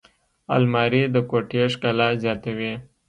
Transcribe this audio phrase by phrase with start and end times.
[0.55, 2.73] الماري د کوټې ښکلا زیاتوي